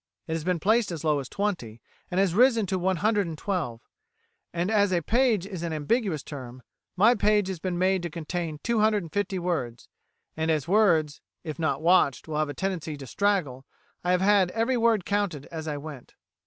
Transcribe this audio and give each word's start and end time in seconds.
It 0.25 0.31
has 0.33 0.43
been 0.43 0.59
placed 0.59 0.91
as 0.91 1.03
low 1.03 1.19
as 1.19 1.29
twenty, 1.29 1.79
and 2.09 2.19
has 2.19 2.33
risen 2.33 2.65
to 2.65 2.79
one 2.79 2.95
hundred 2.95 3.27
and 3.27 3.37
twelve. 3.37 3.81
And 4.51 4.71
as 4.71 4.91
a 4.91 5.03
page 5.03 5.45
is 5.45 5.61
an 5.61 5.73
ambiguous 5.73 6.23
term, 6.23 6.63
my 6.95 7.13
page 7.13 7.47
has 7.49 7.59
been 7.59 7.77
made 7.77 8.01
to 8.01 8.09
contain 8.09 8.57
two 8.63 8.79
hundred 8.79 9.03
and 9.03 9.13
fifty 9.13 9.37
words, 9.37 9.89
and 10.35 10.49
as 10.49 10.67
words, 10.67 11.21
if 11.43 11.59
not 11.59 11.83
watched, 11.83 12.27
will 12.27 12.37
have 12.39 12.49
a 12.49 12.55
tendency 12.55 12.97
to 12.97 13.05
straggle, 13.05 13.63
I 14.03 14.09
have 14.09 14.21
had 14.21 14.49
every 14.53 14.75
word 14.75 15.05
counted 15.05 15.45
as 15.51 15.67
I 15.67 15.77
went." 15.77 16.15